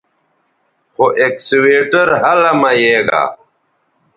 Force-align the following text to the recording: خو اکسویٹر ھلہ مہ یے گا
خو 0.93 1.05
اکسویٹر 1.25 2.07
ھلہ 2.21 2.51
مہ 2.61 2.71
یے 2.81 2.97
گا 3.07 3.23